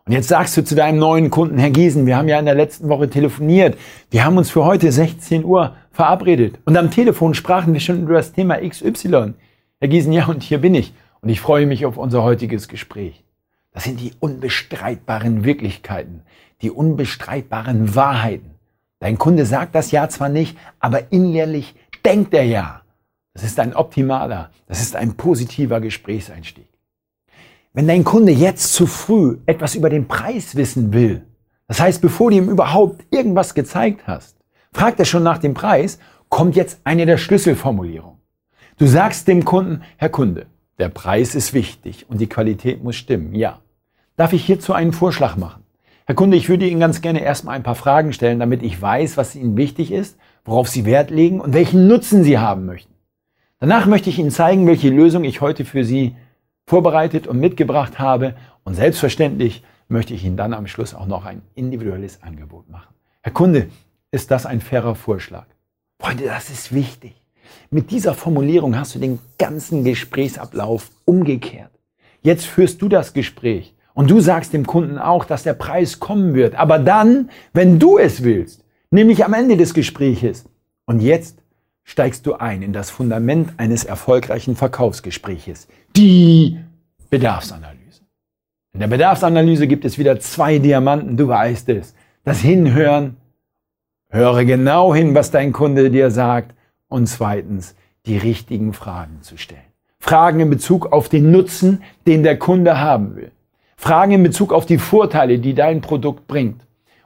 Und 0.07 0.13
jetzt 0.13 0.29
sagst 0.29 0.55
du 0.57 0.63
zu 0.63 0.75
deinem 0.75 0.99
neuen 0.99 1.31
Kunden, 1.31 1.57
Herr 1.57 1.71
Giesen, 1.71 2.05
wir 2.05 2.19
haben 2.19 2.29
ja 2.29 2.39
in 2.39 2.45
der 2.45 2.55
letzten 2.55 2.91
Woche 2.91 3.09
telefoniert. 3.09 3.79
Wir 4.11 4.27
haben 4.27 4.37
uns 4.37 4.51
für 4.51 4.67
heute 4.67 4.93
16 4.93 5.45
Uhr 5.45 5.75
verabredet. 5.93 6.59
Und 6.67 6.77
am 6.77 6.91
Telefon 6.91 7.33
sprachen 7.33 7.73
wir 7.73 7.81
schon 7.81 8.03
über 8.03 8.13
das 8.13 8.33
Thema 8.33 8.59
XY. 8.59 9.33
Herr 9.81 9.89
Giesen, 9.89 10.13
ja, 10.13 10.27
und 10.27 10.43
hier 10.43 10.59
bin 10.59 10.75
ich. 10.75 10.93
Und 11.23 11.31
ich 11.31 11.41
freue 11.41 11.65
mich 11.65 11.87
auf 11.87 11.97
unser 11.97 12.23
heutiges 12.23 12.69
Gespräch. 12.69 13.25
Das 13.73 13.85
sind 13.85 13.99
die 13.99 14.13
unbestreitbaren 14.21 15.43
Wirklichkeiten, 15.45 16.21
die 16.61 16.71
unbestreitbaren 16.71 17.95
Wahrheiten. 17.95 18.51
Dein 18.99 19.17
Kunde 19.17 19.47
sagt 19.47 19.75
das 19.75 19.91
ja 19.91 20.11
zwar 20.11 20.29
nicht, 20.29 20.59
aber 20.81 21.13
innerlich 21.13 21.75
denkt 22.05 22.35
er 22.35 22.45
ja. 22.45 22.83
Das 23.33 23.43
ist 23.43 23.59
ein 23.59 23.75
optimaler, 23.75 24.51
das 24.67 24.83
ist 24.83 24.97
ein 24.97 25.15
positiver 25.15 25.81
Gesprächseinstieg. 25.81 26.74
Wenn 27.77 27.89
dein 27.89 28.05
Kunde 28.05 28.31
jetzt 28.31 28.73
zu 28.73 28.87
früh 28.87 29.39
etwas 29.47 29.75
über 29.75 29.91
den 29.91 30.07
Preis 30.07 30.55
wissen 30.55 30.93
will, 30.93 31.27
das 31.67 31.81
heißt, 31.81 32.01
bevor 32.01 32.31
du 32.31 32.37
ihm 32.37 32.49
überhaupt 32.49 33.05
irgendwas 33.11 33.53
gezeigt 33.53 34.07
hast, 34.07 34.37
fragt 34.73 35.01
er 35.01 35.05
schon 35.05 35.25
nach 35.25 35.39
dem 35.39 35.55
Preis, 35.55 35.99
kommt 36.29 36.55
jetzt 36.55 36.81
eine 36.85 37.05
der 37.05 37.19
Schlüsselformulierungen. 37.19 38.21
Du 38.79 38.87
sagst 38.87 39.27
dem 39.27 39.45
Kunden, 39.45 39.83
Herr 39.97 40.09
Kunde, 40.09 40.47
der 40.79 40.89
Preis 40.89 41.35
ist 41.35 41.53
wichtig 41.53 42.07
und 42.09 42.21
die 42.21 42.29
Qualität 42.29 42.85
muss 42.85 42.95
stimmen, 42.95 43.35
ja. 43.35 43.59
Darf 44.17 44.33
ich 44.33 44.45
hierzu 44.45 44.73
einen 44.73 44.93
Vorschlag 44.93 45.37
machen? 45.37 45.65
Herr 46.07 46.15
Kunde, 46.15 46.37
ich 46.37 46.49
würde 46.49 46.69
Ihnen 46.69 46.79
ganz 46.79 47.01
gerne 47.01 47.25
erstmal 47.25 47.57
ein 47.57 47.65
paar 47.65 47.75
Fragen 47.75 48.13
stellen, 48.13 48.39
damit 48.39 48.63
ich 48.63 48.81
weiß, 48.81 49.17
was 49.17 49.35
Ihnen 49.35 49.57
wichtig 49.57 49.91
ist, 49.91 50.17
worauf 50.45 50.69
Sie 50.69 50.85
Wert 50.85 51.11
legen 51.11 51.41
und 51.41 51.55
welchen 51.55 51.89
Nutzen 51.89 52.23
Sie 52.23 52.39
haben 52.39 52.67
möchten. 52.67 52.95
Danach 53.59 53.87
möchte 53.87 54.11
ich 54.11 54.19
Ihnen 54.21 54.31
zeigen, 54.31 54.69
welche 54.69 54.91
Lösung 54.91 55.25
ich 55.25 55.41
heute 55.41 55.65
für 55.65 55.85
Sie 55.85 56.15
vorbereitet 56.67 57.27
und 57.27 57.39
mitgebracht 57.39 57.99
habe. 57.99 58.35
Und 58.65 58.75
selbstverständlich 58.75 59.63
möchte 59.89 60.15
ich 60.15 60.25
Ihnen 60.25 60.37
dann 60.37 60.55
am 60.55 60.67
Schluss 60.67 60.95
auch 60.95 61.07
noch 61.07 61.25
ein 61.25 61.43
individuelles 61.55 62.23
Angebot 62.23 62.69
machen. 62.69 62.95
Herr 63.23 63.33
Kunde, 63.33 63.69
ist 64.11 64.31
das 64.31 64.47
ein 64.47 64.61
fairer 64.61 64.95
Vorschlag? 64.95 65.47
Freunde, 66.01 66.25
das 66.25 66.51
ist 66.51 66.75
wichtig. 66.75 67.15
Mit 67.71 67.91
dieser 67.91 68.15
Formulierung 68.15 68.77
hast 68.79 68.95
du 68.95 68.99
den 68.99 69.19
ganzen 69.39 69.85
Gesprächsablauf 69.85 70.91
umgekehrt. 71.05 71.71
Jetzt 72.23 72.47
führst 72.47 72.81
du 72.81 72.89
das 72.89 73.13
Gespräch 73.13 73.75
und 73.93 74.11
du 74.11 74.21
sagst 74.21 74.53
dem 74.53 74.67
Kunden 74.67 74.99
auch, 74.99 75.25
dass 75.25 75.43
der 75.43 75.55
Preis 75.55 76.01
kommen 76.01 76.35
wird. 76.35 76.55
Aber 76.55 76.79
dann, 76.79 77.31
wenn 77.53 77.79
du 77.79 77.99
es 77.99 78.23
willst, 78.23 78.65
nämlich 78.91 79.25
am 79.25 79.35
Ende 79.35 79.57
des 79.57 79.75
Gespräches. 79.75 80.45
Und 80.87 81.01
jetzt 81.01 81.44
steigst 81.85 82.27
du 82.27 82.35
ein 82.35 82.63
in 82.63 82.73
das 82.73 82.91
Fundament 82.91 83.53
eines 83.59 83.85
erfolgreichen 83.85 84.57
Verkaufsgespräches, 84.57 85.69
die 85.97 86.59
Bedarfsanalyse. 87.11 88.03
In 88.73 88.81
der 88.81 88.89
Bedarfsanalyse 88.89 89.69
gibt 89.69 89.85
es 89.85 89.99
wieder 89.99 90.19
zwei 90.19 90.59
Diamanten, 90.59 91.17
du 91.17 91.29
weißt 91.29 91.69
es. 91.69 91.95
Das 92.25 92.41
Hinhören, 92.41 93.19
höre 94.09 94.45
genau 94.45 94.95
hin, 94.95 95.15
was 95.15 95.31
dein 95.31 95.53
Kunde 95.53 95.91
dir 95.91 96.11
sagt. 96.11 96.55
Und 96.89 97.07
zweitens, 97.07 97.75
die 98.07 98.17
richtigen 98.17 98.73
Fragen 98.73 99.19
zu 99.23 99.37
stellen. 99.37 99.61
Fragen 99.99 100.41
in 100.41 100.51
Bezug 100.51 100.93
auf 100.93 101.09
den 101.09 101.31
Nutzen, 101.31 101.83
den 102.07 102.23
der 102.23 102.39
Kunde 102.39 102.79
haben 102.79 103.17
will. 103.17 103.33
Fragen 103.77 104.13
in 104.13 104.23
Bezug 104.23 104.53
auf 104.53 104.67
die 104.67 104.79
Vorteile, 104.79 105.39
die 105.39 105.55
dein 105.55 105.81
Produkt 105.81 106.27
bringt. 106.27 106.61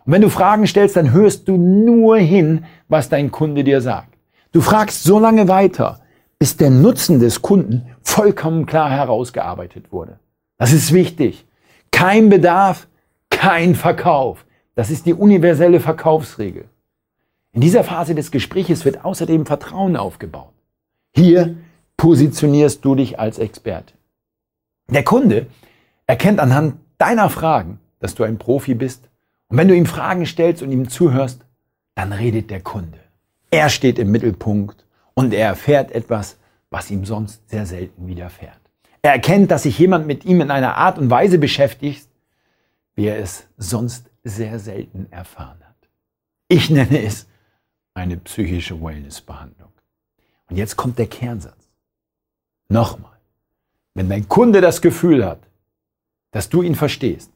Und 0.05 0.13
wenn 0.13 0.23
du 0.23 0.29
Fragen 0.29 0.67
stellst, 0.67 0.97
dann 0.97 1.13
hörst 1.13 1.49
du 1.49 1.57
nur 1.57 2.19
hin, 2.19 2.65
was 2.89 3.09
dein 3.09 3.31
Kunde 3.31 3.65
dir 3.65 3.81
sagt. 3.81 4.18
Du 4.59 4.63
fragst 4.63 5.05
so 5.05 5.21
lange 5.21 5.47
weiter, 5.47 6.01
bis 6.41 6.57
der 6.57 6.71
Nutzen 6.71 7.21
des 7.21 7.43
Kunden 7.43 7.95
vollkommen 8.03 8.67
klar 8.67 8.91
herausgearbeitet 8.91 9.93
wurde. 9.93 10.19
Das 10.57 10.73
ist 10.73 10.93
wichtig. 10.93 11.47
Kein 11.93 12.29
Bedarf, 12.29 12.89
kein 13.31 13.77
Verkauf. 13.77 14.45
Das 14.75 14.91
ist 14.91 15.07
die 15.07 15.15
universelle 15.15 15.79
Verkaufsregel. 15.79 16.65
In 17.53 17.61
dieser 17.61 17.85
Phase 17.85 18.17
des 18.17 18.33
Gespräches 18.33 18.85
wird 18.85 19.05
außerdem 19.05 19.47
Vertrauen 19.47 19.97
aufgebaut. 19.97 20.55
Hier 21.15 21.55
positionierst 21.97 22.85
du 22.85 22.97
dich 22.97 23.21
als 23.21 23.39
Experte. 23.39 23.95
Der 24.91 25.05
Kunde 25.05 25.47
erkennt 26.09 26.41
anhand 26.41 26.81
deiner 26.99 27.31
Fragen, 27.31 27.79
dass 28.01 28.17
du 28.17 28.25
ein 28.25 28.39
Profi 28.39 28.75
bist. 28.75 29.09
Und 29.51 29.59
wenn 29.59 29.69
du 29.69 29.77
ihm 29.77 29.87
Fragen 29.87 30.27
stellst 30.27 30.65
und 30.65 30.73
ihm 30.73 30.89
zuhörst, 30.89 31.45
dann 31.95 32.13
redet 32.13 32.51
der 32.51 32.61
Kunde. 32.61 32.99
Er 33.51 33.69
steht 33.71 33.99
im 33.99 34.11
Mittelpunkt 34.11 34.87
und 35.15 35.33
er 35.33 35.49
erfährt 35.49 35.91
etwas, 35.93 36.39
was 36.71 36.91
ihm 36.91 37.05
sonst 37.05 37.49
sehr 37.49 37.67
selten 37.67 38.07
widerfährt. 38.07 38.61
Er 39.03 39.13
erkennt, 39.13 39.51
dass 39.51 39.63
sich 39.63 39.79
jemand 39.79 40.07
mit 40.07 40.25
ihm 40.25 40.41
in 40.41 40.51
einer 40.51 40.77
Art 40.77 40.99
und 40.99 41.11
Weise 41.11 41.39
beschäftigt, 41.39 42.09
wie 42.95 43.07
er 43.07 43.19
es 43.19 43.47
sonst 43.57 44.11
sehr 44.25 44.59
selten 44.59 45.07
erfahren 45.11 45.61
hat. 45.61 45.89
Ich 46.49 46.69
nenne 46.69 47.03
es 47.03 47.27
eine 47.95 48.17
psychische 48.17 48.81
Wellness-Behandlung. 48.83 49.73
Und 50.51 50.57
jetzt 50.57 50.77
kommt 50.77 50.99
der 50.99 51.07
Kernsatz. 51.07 51.69
Nochmal. 52.69 53.19
Wenn 53.95 54.09
dein 54.09 54.29
Kunde 54.29 54.61
das 54.61 54.83
Gefühl 54.83 55.25
hat, 55.25 55.41
dass 56.31 56.49
du 56.49 56.63
ihn 56.63 56.75
verstehst, 56.75 57.33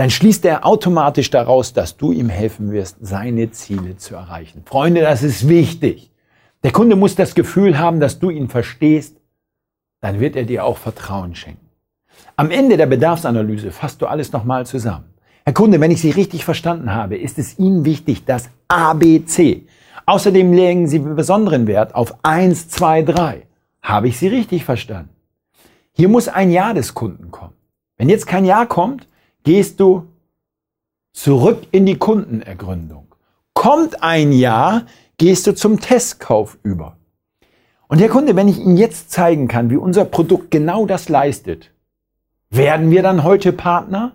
dann 0.00 0.08
schließt 0.08 0.46
er 0.46 0.64
automatisch 0.64 1.28
daraus, 1.28 1.74
dass 1.74 1.98
du 1.98 2.10
ihm 2.10 2.30
helfen 2.30 2.72
wirst, 2.72 2.96
seine 3.00 3.50
Ziele 3.50 3.98
zu 3.98 4.14
erreichen. 4.14 4.62
Freunde, 4.64 5.02
das 5.02 5.22
ist 5.22 5.46
wichtig. 5.46 6.10
Der 6.62 6.72
Kunde 6.72 6.96
muss 6.96 7.16
das 7.16 7.34
Gefühl 7.34 7.78
haben, 7.78 8.00
dass 8.00 8.18
du 8.18 8.30
ihn 8.30 8.48
verstehst. 8.48 9.18
Dann 10.00 10.18
wird 10.18 10.36
er 10.36 10.44
dir 10.44 10.64
auch 10.64 10.78
Vertrauen 10.78 11.34
schenken. 11.34 11.68
Am 12.34 12.50
Ende 12.50 12.78
der 12.78 12.86
Bedarfsanalyse 12.86 13.72
fasst 13.72 14.00
du 14.00 14.06
alles 14.06 14.32
nochmal 14.32 14.64
zusammen. 14.64 15.04
Herr 15.44 15.52
Kunde, 15.52 15.80
wenn 15.80 15.90
ich 15.90 16.00
Sie 16.00 16.12
richtig 16.12 16.46
verstanden 16.46 16.94
habe, 16.94 17.18
ist 17.18 17.38
es 17.38 17.58
Ihnen 17.58 17.84
wichtig, 17.84 18.24
dass 18.24 18.48
ABC. 18.68 19.66
Außerdem 20.06 20.50
legen 20.54 20.88
Sie 20.88 21.00
besonderen 21.00 21.66
Wert 21.66 21.94
auf 21.94 22.14
1, 22.22 22.70
2, 22.70 23.02
3. 23.02 23.46
Habe 23.82 24.08
ich 24.08 24.18
Sie 24.18 24.28
richtig 24.28 24.64
verstanden? 24.64 25.10
Hier 25.92 26.08
muss 26.08 26.28
ein 26.28 26.50
Ja 26.50 26.72
des 26.72 26.94
Kunden 26.94 27.30
kommen. 27.30 27.52
Wenn 27.98 28.08
jetzt 28.08 28.26
kein 28.26 28.46
Ja 28.46 28.64
kommt, 28.64 29.06
gehst 29.44 29.80
du 29.80 30.06
zurück 31.12 31.66
in 31.70 31.86
die 31.86 31.98
Kundenergründung. 31.98 33.14
Kommt 33.54 34.02
ein 34.02 34.32
Ja, 34.32 34.86
gehst 35.18 35.46
du 35.46 35.54
zum 35.54 35.80
Testkauf 35.80 36.58
über. 36.62 36.96
Und 37.88 38.00
Herr 38.00 38.08
Kunde, 38.08 38.36
wenn 38.36 38.48
ich 38.48 38.58
Ihnen 38.58 38.76
jetzt 38.76 39.10
zeigen 39.10 39.48
kann, 39.48 39.70
wie 39.70 39.76
unser 39.76 40.04
Produkt 40.04 40.50
genau 40.50 40.86
das 40.86 41.08
leistet, 41.08 41.72
werden 42.48 42.90
wir 42.90 43.02
dann 43.02 43.24
heute 43.24 43.52
Partner? 43.52 44.14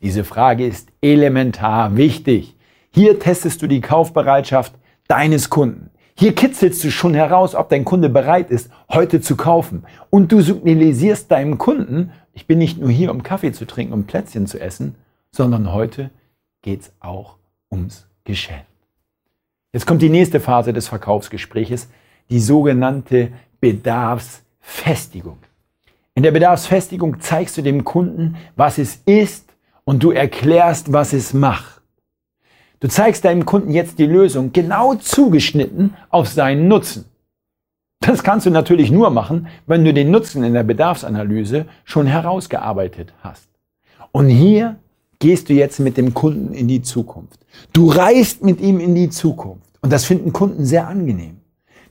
Diese 0.00 0.24
Frage 0.24 0.66
ist 0.66 0.88
elementar 1.00 1.96
wichtig. 1.96 2.56
Hier 2.90 3.18
testest 3.18 3.60
du 3.62 3.66
die 3.66 3.80
Kaufbereitschaft 3.80 4.74
deines 5.08 5.50
Kunden. 5.50 5.90
Hier 6.18 6.34
kitzelst 6.34 6.82
du 6.82 6.90
schon 6.90 7.12
heraus, 7.12 7.54
ob 7.54 7.68
dein 7.68 7.84
Kunde 7.84 8.08
bereit 8.08 8.50
ist, 8.50 8.70
heute 8.90 9.20
zu 9.20 9.36
kaufen. 9.36 9.84
Und 10.08 10.32
du 10.32 10.40
signalisierst 10.40 11.30
deinem 11.30 11.58
Kunden, 11.58 12.10
ich 12.32 12.46
bin 12.46 12.58
nicht 12.58 12.78
nur 12.78 12.90
hier, 12.90 13.10
um 13.10 13.22
Kaffee 13.22 13.52
zu 13.52 13.66
trinken, 13.66 13.92
um 13.92 14.04
Plätzchen 14.04 14.46
zu 14.46 14.58
essen, 14.58 14.94
sondern 15.30 15.74
heute 15.74 16.10
geht 16.62 16.80
es 16.80 16.92
auch 17.00 17.36
ums 17.70 18.06
Geschäft. 18.24 18.64
Jetzt 19.74 19.86
kommt 19.86 20.00
die 20.00 20.08
nächste 20.08 20.40
Phase 20.40 20.72
des 20.72 20.88
Verkaufsgespräches, 20.88 21.90
die 22.30 22.40
sogenannte 22.40 23.32
Bedarfsfestigung. 23.60 25.36
In 26.14 26.22
der 26.22 26.30
Bedarfsfestigung 26.30 27.20
zeigst 27.20 27.58
du 27.58 27.62
dem 27.62 27.84
Kunden, 27.84 28.36
was 28.56 28.78
es 28.78 29.02
ist 29.04 29.54
und 29.84 30.02
du 30.02 30.12
erklärst, 30.12 30.94
was 30.94 31.12
es 31.12 31.34
macht. 31.34 31.75
Du 32.86 32.92
zeigst 32.92 33.24
deinem 33.24 33.44
Kunden 33.44 33.72
jetzt 33.72 33.98
die 33.98 34.06
Lösung 34.06 34.52
genau 34.52 34.94
zugeschnitten 34.94 35.94
auf 36.08 36.28
seinen 36.28 36.68
Nutzen. 36.68 37.06
Das 37.98 38.22
kannst 38.22 38.46
du 38.46 38.50
natürlich 38.50 38.92
nur 38.92 39.10
machen, 39.10 39.48
wenn 39.66 39.84
du 39.84 39.92
den 39.92 40.12
Nutzen 40.12 40.44
in 40.44 40.54
der 40.54 40.62
Bedarfsanalyse 40.62 41.66
schon 41.82 42.06
herausgearbeitet 42.06 43.12
hast. 43.24 43.48
Und 44.12 44.28
hier 44.28 44.76
gehst 45.18 45.48
du 45.48 45.52
jetzt 45.52 45.80
mit 45.80 45.96
dem 45.96 46.14
Kunden 46.14 46.54
in 46.54 46.68
die 46.68 46.80
Zukunft. 46.80 47.40
Du 47.72 47.90
reist 47.90 48.44
mit 48.44 48.60
ihm 48.60 48.78
in 48.78 48.94
die 48.94 49.10
Zukunft. 49.10 49.66
Und 49.80 49.92
das 49.92 50.04
finden 50.04 50.32
Kunden 50.32 50.64
sehr 50.64 50.86
angenehm. 50.86 51.38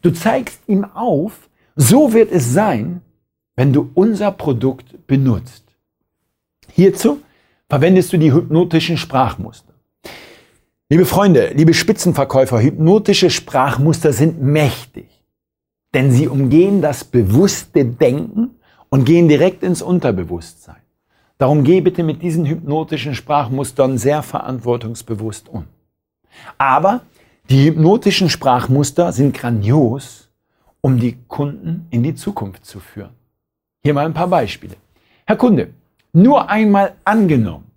Du 0.01 0.11
zeigst 0.11 0.61
ihm 0.65 0.85
auf, 0.85 1.49
so 1.75 2.13
wird 2.13 2.31
es 2.31 2.53
sein, 2.53 3.01
wenn 3.57 3.73
du 3.73 3.91
unser 3.95 4.31
Produkt 4.31 5.05
benutzt. 5.07 5.65
Hierzu 6.71 7.19
verwendest 7.67 8.13
du 8.13 8.17
die 8.17 8.31
hypnotischen 8.31 8.95
Sprachmuster. 8.95 9.64
Liebe 10.87 11.07
Freunde, 11.07 11.51
liebe 11.55 11.73
Spitzenverkäufer, 11.73 12.61
hypnotische 12.61 13.31
Sprachmuster 13.31 14.13
sind 14.13 14.39
mächtig, 14.43 15.07
denn 15.95 16.11
sie 16.11 16.27
umgehen 16.27 16.83
das 16.83 17.03
bewusste 17.03 17.85
Denken 17.85 18.51
und 18.89 19.03
gehen 19.03 19.27
direkt 19.27 19.63
ins 19.63 19.81
Unterbewusstsein. 19.81 20.75
Darum 21.39 21.63
geh 21.63 21.81
bitte 21.81 22.03
mit 22.03 22.21
diesen 22.21 22.45
hypnotischen 22.45 23.15
Sprachmustern 23.15 23.97
sehr 23.97 24.21
verantwortungsbewusst 24.21 25.49
um. 25.49 25.65
Aber 26.59 27.01
die 27.49 27.65
hypnotischen 27.65 28.29
Sprachmuster 28.29 29.11
sind 29.11 29.35
grandios, 29.35 30.29
um 30.81 30.99
die 30.99 31.17
Kunden 31.27 31.87
in 31.89 32.03
die 32.03 32.13
Zukunft 32.13 32.63
zu 32.63 32.79
führen. 32.79 33.15
Hier 33.81 33.95
mal 33.95 34.05
ein 34.05 34.13
paar 34.13 34.27
Beispiele. 34.27 34.75
Herr 35.25 35.35
Kunde, 35.35 35.73
nur 36.13 36.47
einmal 36.47 36.93
angenommen, 37.05 37.71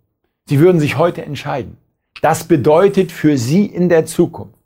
Sie 0.44 0.60
würden 0.60 0.78
sich 0.78 0.98
heute 0.98 1.24
entscheiden. 1.24 1.78
Das 2.20 2.44
bedeutet 2.44 3.12
für 3.12 3.38
Sie 3.38 3.66
in 3.66 3.88
der 3.88 4.06
Zukunft. 4.06 4.58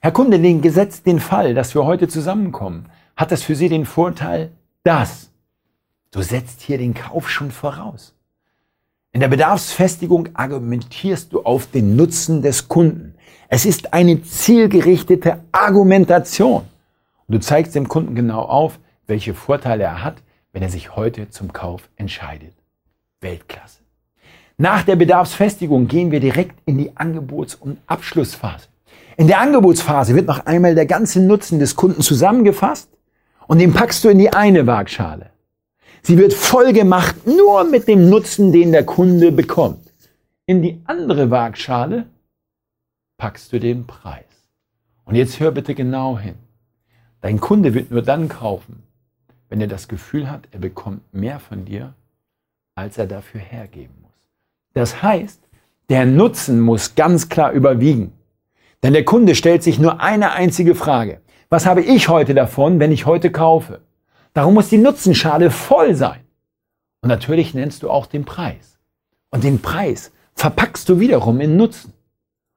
Herr 0.00 0.12
Kunde, 0.12 0.38
den 0.38 0.62
Gesetz, 0.62 1.02
den 1.02 1.18
Fall, 1.18 1.54
dass 1.54 1.74
wir 1.74 1.84
heute 1.84 2.06
zusammenkommen, 2.06 2.86
hat 3.16 3.32
das 3.32 3.42
für 3.42 3.56
Sie 3.56 3.68
den 3.68 3.86
Vorteil, 3.86 4.52
dass 4.84 5.30
du 6.12 6.22
setzt 6.22 6.60
hier 6.62 6.78
den 6.78 6.94
Kauf 6.94 7.28
schon 7.28 7.50
voraus. 7.50 8.14
In 9.12 9.20
der 9.20 9.28
Bedarfsfestigung 9.28 10.28
argumentierst 10.34 11.32
du 11.32 11.42
auf 11.42 11.66
den 11.66 11.96
Nutzen 11.96 12.42
des 12.42 12.68
Kunden. 12.68 13.14
Es 13.48 13.64
ist 13.64 13.92
eine 13.94 14.22
zielgerichtete 14.22 15.42
Argumentation. 15.52 16.62
Und 17.26 17.34
du 17.34 17.40
zeigst 17.40 17.74
dem 17.74 17.88
Kunden 17.88 18.14
genau 18.14 18.42
auf, 18.42 18.78
welche 19.06 19.34
Vorteile 19.34 19.84
er 19.84 20.04
hat, 20.04 20.22
wenn 20.52 20.62
er 20.62 20.68
sich 20.68 20.94
heute 20.94 21.30
zum 21.30 21.52
Kauf 21.52 21.88
entscheidet. 21.96 22.54
Weltklasse. 23.20 23.85
Nach 24.58 24.82
der 24.84 24.96
Bedarfsfestigung 24.96 25.86
gehen 25.86 26.10
wir 26.10 26.20
direkt 26.20 26.58
in 26.64 26.78
die 26.78 26.96
Angebots- 26.96 27.54
und 27.54 27.78
Abschlussphase. 27.86 28.68
In 29.18 29.26
der 29.26 29.40
Angebotsphase 29.40 30.14
wird 30.14 30.26
noch 30.26 30.46
einmal 30.46 30.74
der 30.74 30.86
ganze 30.86 31.20
Nutzen 31.20 31.58
des 31.58 31.76
Kunden 31.76 32.00
zusammengefasst 32.00 32.88
und 33.46 33.58
den 33.58 33.74
packst 33.74 34.04
du 34.04 34.08
in 34.08 34.18
die 34.18 34.32
eine 34.32 34.66
Waagschale. 34.66 35.30
Sie 36.02 36.16
wird 36.16 36.32
voll 36.32 36.72
gemacht 36.72 37.26
nur 37.26 37.64
mit 37.64 37.86
dem 37.86 38.08
Nutzen, 38.08 38.52
den 38.52 38.72
der 38.72 38.84
Kunde 38.84 39.30
bekommt. 39.30 39.90
In 40.46 40.62
die 40.62 40.80
andere 40.84 41.30
Waagschale 41.30 42.06
packst 43.18 43.52
du 43.52 43.60
den 43.60 43.86
Preis. 43.86 44.24
Und 45.04 45.16
jetzt 45.16 45.38
hör 45.38 45.50
bitte 45.50 45.74
genau 45.74 46.18
hin. 46.18 46.36
Dein 47.20 47.40
Kunde 47.40 47.74
wird 47.74 47.90
nur 47.90 48.02
dann 48.02 48.28
kaufen, 48.28 48.82
wenn 49.48 49.60
er 49.60 49.66
das 49.66 49.88
Gefühl 49.88 50.30
hat, 50.30 50.48
er 50.50 50.60
bekommt 50.60 51.12
mehr 51.12 51.40
von 51.40 51.64
dir, 51.64 51.94
als 52.74 52.98
er 52.98 53.06
dafür 53.06 53.40
hergeben 53.40 53.94
muss. 54.00 54.05
Das 54.76 55.02
heißt, 55.02 55.40
der 55.88 56.04
Nutzen 56.04 56.60
muss 56.60 56.96
ganz 56.96 57.30
klar 57.30 57.52
überwiegen. 57.52 58.12
Denn 58.82 58.92
der 58.92 59.06
Kunde 59.06 59.34
stellt 59.34 59.62
sich 59.62 59.78
nur 59.78 60.02
eine 60.02 60.32
einzige 60.32 60.74
Frage. 60.74 61.22
Was 61.48 61.64
habe 61.64 61.80
ich 61.80 62.10
heute 62.10 62.34
davon, 62.34 62.78
wenn 62.78 62.92
ich 62.92 63.06
heute 63.06 63.32
kaufe? 63.32 63.80
Darum 64.34 64.52
muss 64.52 64.68
die 64.68 64.76
Nutzenschale 64.76 65.50
voll 65.50 65.94
sein. 65.94 66.20
Und 67.00 67.08
natürlich 67.08 67.54
nennst 67.54 67.84
du 67.84 67.88
auch 67.88 68.04
den 68.04 68.26
Preis. 68.26 68.78
Und 69.30 69.44
den 69.44 69.62
Preis 69.62 70.12
verpackst 70.34 70.86
du 70.90 71.00
wiederum 71.00 71.40
in 71.40 71.56
Nutzen. 71.56 71.94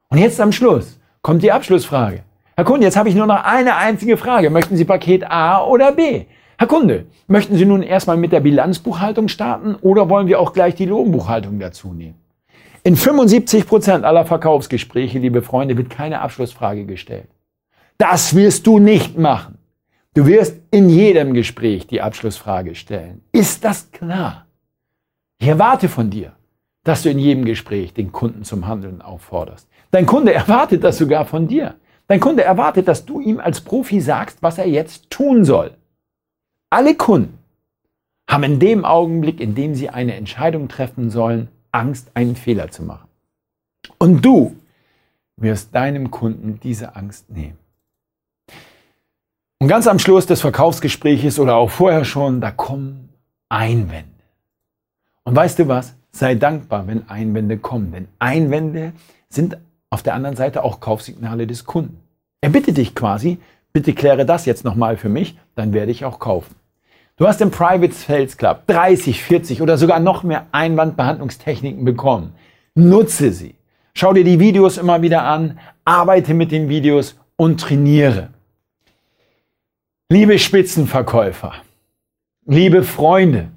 Und 0.09 0.17
jetzt 0.17 0.41
am 0.41 0.51
Schluss 0.51 0.99
kommt 1.21 1.41
die 1.41 1.53
Abschlussfrage. 1.53 2.23
Herr 2.57 2.65
Kunde, 2.65 2.85
jetzt 2.85 2.97
habe 2.97 3.07
ich 3.07 3.15
nur 3.15 3.27
noch 3.27 3.45
eine 3.45 3.77
einzige 3.77 4.17
Frage. 4.17 4.49
Möchten 4.49 4.75
Sie 4.75 4.83
Paket 4.83 5.23
A 5.23 5.63
oder 5.63 5.93
B? 5.93 6.25
Herr 6.59 6.67
Kunde, 6.67 7.05
möchten 7.27 7.55
Sie 7.55 7.63
nun 7.63 7.81
erstmal 7.81 8.17
mit 8.17 8.33
der 8.33 8.41
Bilanzbuchhaltung 8.41 9.29
starten 9.29 9.75
oder 9.75 10.09
wollen 10.09 10.27
wir 10.27 10.41
auch 10.41 10.51
gleich 10.51 10.75
die 10.75 10.87
Lohnbuchhaltung 10.87 11.57
dazu 11.57 11.93
nehmen? 11.93 12.19
In 12.83 12.97
75 12.97 13.65
Prozent 13.65 14.03
aller 14.03 14.25
Verkaufsgespräche, 14.25 15.19
liebe 15.19 15.41
Freunde, 15.41 15.77
wird 15.77 15.89
keine 15.89 16.19
Abschlussfrage 16.19 16.85
gestellt. 16.85 17.29
Das 17.97 18.35
wirst 18.35 18.67
du 18.67 18.77
nicht 18.77 19.17
machen. 19.17 19.57
Du 20.13 20.27
wirst 20.27 20.57
in 20.69 20.89
jedem 20.89 21.33
Gespräch 21.33 21.87
die 21.87 22.01
Abschlussfrage 22.01 22.75
stellen. 22.75 23.21
Ist 23.31 23.63
das 23.63 23.89
klar? 23.93 24.45
Ich 25.39 25.47
erwarte 25.47 25.87
von 25.87 26.09
dir, 26.09 26.33
dass 26.83 27.03
du 27.03 27.09
in 27.09 27.19
jedem 27.19 27.45
Gespräch 27.45 27.93
den 27.93 28.11
Kunden 28.11 28.43
zum 28.43 28.67
Handeln 28.67 29.01
aufforderst. 29.01 29.69
Dein 29.91 30.05
Kunde 30.05 30.33
erwartet 30.33 30.83
das 30.83 30.97
sogar 30.97 31.23
von 31.23 31.47
dir. 31.47 31.75
Dein 32.07 32.19
Kunde 32.19 32.43
erwartet, 32.43 32.89
dass 32.89 33.05
du 33.05 33.21
ihm 33.21 33.39
als 33.39 33.61
Profi 33.61 34.01
sagst, 34.01 34.39
was 34.43 34.57
er 34.57 34.67
jetzt 34.67 35.09
tun 35.09 35.45
soll. 35.45 35.71
Alle 36.69 36.95
Kunden 36.95 37.39
haben 38.29 38.43
in 38.43 38.59
dem 38.59 38.85
Augenblick, 38.85 39.39
in 39.39 39.55
dem 39.55 39.73
sie 39.73 39.89
eine 39.89 40.15
Entscheidung 40.15 40.67
treffen 40.67 41.09
sollen, 41.09 41.47
Angst, 41.71 42.11
einen 42.13 42.35
Fehler 42.35 42.69
zu 42.69 42.83
machen. 42.83 43.07
Und 43.97 44.23
du 44.23 44.55
wirst 45.37 45.73
deinem 45.73 46.11
Kunden 46.11 46.59
diese 46.61 46.95
Angst 46.95 47.29
nehmen. 47.29 47.57
Und 49.59 49.67
ganz 49.67 49.87
am 49.87 49.99
Schluss 49.99 50.25
des 50.25 50.41
Verkaufsgespräches 50.41 51.39
oder 51.39 51.55
auch 51.55 51.69
vorher 51.71 52.05
schon, 52.05 52.39
da 52.39 52.51
kommen 52.51 53.09
Einwände. 53.49 54.07
Und 55.23 55.35
weißt 55.35 55.59
du 55.59 55.67
was? 55.67 55.95
Sei 56.11 56.35
dankbar, 56.35 56.87
wenn 56.87 57.09
Einwände 57.09 57.57
kommen, 57.57 57.91
denn 57.91 58.07
Einwände 58.19 58.93
sind 59.29 59.57
auf 59.89 60.03
der 60.03 60.13
anderen 60.13 60.35
Seite 60.35 60.63
auch 60.63 60.79
Kaufsignale 60.79 61.45
des 61.45 61.65
Kunden. 61.65 61.99
Er 62.41 62.49
bittet 62.49 62.77
dich 62.77 62.95
quasi, 62.95 63.39
bitte 63.73 63.93
kläre 63.93 64.25
das 64.25 64.45
jetzt 64.45 64.63
nochmal 64.63 64.97
für 64.97 65.09
mich, 65.09 65.37
dann 65.55 65.73
werde 65.73 65.91
ich 65.91 66.05
auch 66.05 66.19
kaufen. 66.19 66.55
Du 67.19 67.27
hast 67.27 67.41
im 67.41 67.51
Private 67.51 67.91
Sales 67.93 68.37
Club 68.37 68.65
30, 68.67 69.21
40 69.21 69.61
oder 69.61 69.77
sogar 69.77 69.99
noch 69.99 70.23
mehr 70.23 70.47
Einwandbehandlungstechniken 70.53 71.83
bekommen. 71.83 72.33
Nutze 72.75 73.33
sie. 73.33 73.55
Schau 73.93 74.13
dir 74.13 74.23
die 74.23 74.39
Videos 74.39 74.77
immer 74.77 75.01
wieder 75.01 75.23
an, 75.23 75.59
arbeite 75.83 76.33
mit 76.33 76.53
den 76.53 76.69
Videos 76.69 77.19
und 77.35 77.59
trainiere. 77.59 78.29
Liebe 80.07 80.39
Spitzenverkäufer, 80.39 81.55
liebe 82.45 82.83
Freunde, 82.83 83.51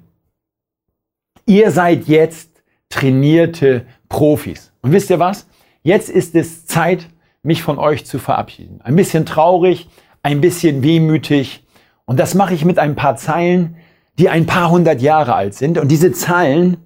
ihr 1.45 1.71
seid 1.71 2.05
jetzt 2.09 2.63
trainierte 2.89 3.85
Profis. 4.09 4.73
Und 4.81 4.91
wisst 4.91 5.09
ihr 5.09 5.19
was? 5.19 5.47
Jetzt 5.83 6.09
ist 6.09 6.35
es 6.35 6.65
Zeit, 6.65 7.07
mich 7.43 7.63
von 7.63 7.79
euch 7.79 8.05
zu 8.05 8.19
verabschieden. 8.19 8.81
Ein 8.83 8.97
bisschen 8.97 9.25
traurig, 9.25 9.87
ein 10.21 10.41
bisschen 10.41 10.83
wehmütig. 10.83 11.62
Und 12.05 12.19
das 12.19 12.33
mache 12.35 12.53
ich 12.53 12.65
mit 12.65 12.79
ein 12.79 12.95
paar 12.95 13.15
Zeilen, 13.15 13.75
die 14.19 14.29
ein 14.29 14.45
paar 14.45 14.69
hundert 14.69 15.01
Jahre 15.01 15.35
alt 15.35 15.53
sind. 15.53 15.77
Und 15.77 15.89
diese 15.89 16.11
Zeilen, 16.11 16.77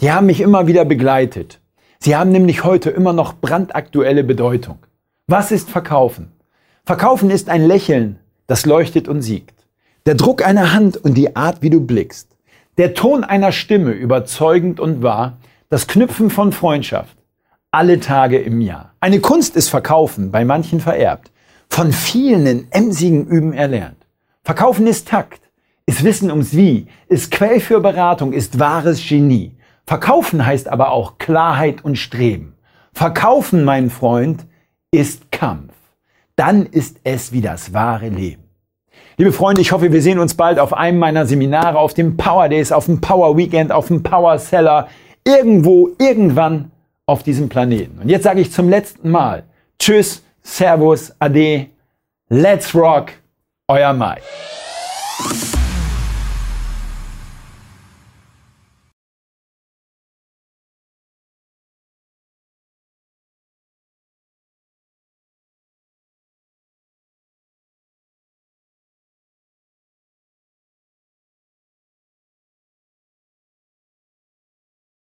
die 0.00 0.12
haben 0.12 0.26
mich 0.26 0.40
immer 0.40 0.66
wieder 0.66 0.84
begleitet. 0.84 1.60
Sie 1.98 2.16
haben 2.16 2.32
nämlich 2.32 2.64
heute 2.64 2.90
immer 2.90 3.12
noch 3.12 3.34
brandaktuelle 3.34 4.24
Bedeutung. 4.24 4.78
Was 5.26 5.52
ist 5.52 5.70
Verkaufen? 5.70 6.32
Verkaufen 6.84 7.30
ist 7.30 7.48
ein 7.48 7.66
Lächeln, 7.66 8.18
das 8.46 8.66
leuchtet 8.66 9.06
und 9.06 9.22
siegt. 9.22 9.66
Der 10.06 10.14
Druck 10.14 10.44
einer 10.44 10.72
Hand 10.72 10.96
und 10.96 11.14
die 11.14 11.36
Art, 11.36 11.62
wie 11.62 11.70
du 11.70 11.80
blickst. 11.80 12.36
Der 12.78 12.94
Ton 12.94 13.22
einer 13.22 13.52
Stimme, 13.52 13.92
überzeugend 13.92 14.80
und 14.80 15.02
wahr. 15.02 15.36
Das 15.68 15.86
Knüpfen 15.86 16.30
von 16.30 16.52
Freundschaft. 16.52 17.16
Alle 17.70 18.00
Tage 18.00 18.38
im 18.38 18.60
Jahr. 18.60 18.94
Eine 18.98 19.20
Kunst 19.20 19.54
ist 19.54 19.68
Verkaufen, 19.68 20.32
bei 20.32 20.44
manchen 20.44 20.80
vererbt. 20.80 21.30
Von 21.68 21.92
vielen 21.92 22.46
in 22.46 22.66
emsigen 22.72 23.26
Üben 23.26 23.52
erlernt. 23.52 23.99
Verkaufen 24.42 24.86
ist 24.86 25.08
Takt, 25.08 25.42
ist 25.86 26.02
Wissen 26.02 26.30
ums 26.30 26.56
Wie, 26.56 26.86
ist 27.08 27.30
Quell 27.30 27.60
für 27.60 27.80
Beratung, 27.80 28.32
ist 28.32 28.58
wahres 28.58 29.06
Genie. 29.06 29.56
Verkaufen 29.86 30.44
heißt 30.44 30.68
aber 30.68 30.92
auch 30.92 31.18
Klarheit 31.18 31.84
und 31.84 31.96
Streben. 31.96 32.54
Verkaufen, 32.94 33.64
mein 33.64 33.90
Freund, 33.90 34.46
ist 34.90 35.30
Kampf. 35.30 35.74
Dann 36.36 36.64
ist 36.64 36.98
es 37.04 37.32
wie 37.32 37.42
das 37.42 37.74
wahre 37.74 38.08
Leben. 38.08 38.44
Liebe 39.18 39.32
Freunde, 39.32 39.60
ich 39.60 39.72
hoffe, 39.72 39.92
wir 39.92 40.00
sehen 40.00 40.18
uns 40.18 40.34
bald 40.34 40.58
auf 40.58 40.72
einem 40.72 40.98
meiner 40.98 41.26
Seminare, 41.26 41.78
auf 41.78 41.92
dem 41.92 42.16
Power 42.16 42.48
Days, 42.48 42.72
auf 42.72 42.86
dem 42.86 43.00
Power 43.02 43.36
Weekend, 43.36 43.70
auf 43.70 43.88
dem 43.88 44.02
Power 44.02 44.38
Seller, 44.38 44.88
irgendwo, 45.26 45.90
irgendwann 45.98 46.70
auf 47.04 47.22
diesem 47.22 47.50
Planeten. 47.50 47.98
Und 48.00 48.08
jetzt 48.08 48.24
sage 48.24 48.40
ich 48.40 48.52
zum 48.52 48.70
letzten 48.70 49.10
Mal 49.10 49.42
Tschüss, 49.78 50.24
Servus, 50.42 51.14
Ade, 51.18 51.66
Let's 52.30 52.74
Rock, 52.74 53.12
euer 53.70 53.92
Mai. 53.92 54.20